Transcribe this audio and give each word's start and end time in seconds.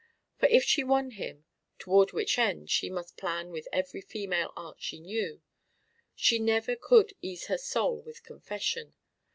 For 0.39 0.47
if 0.47 0.63
she 0.63 0.83
won 0.83 1.11
him, 1.11 1.45
toward 1.77 2.11
which 2.11 2.39
end 2.39 2.71
she 2.71 2.89
must 2.89 3.17
plan 3.17 3.51
with 3.51 3.67
every 3.71 4.01
female 4.01 4.51
art 4.55 4.77
she 4.81 4.99
knew, 4.99 5.43
she 6.15 6.39
never 6.39 6.75
could 6.75 7.13
ease 7.21 7.45
her 7.45 7.57
soul 7.59 8.01
with 8.01 8.23
confession. 8.23 8.95